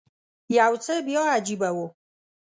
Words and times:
یو 0.57 0.73
څه 0.83 0.93
بیا 1.07 1.23
عجیبه 1.37 1.69
و. 1.75 1.77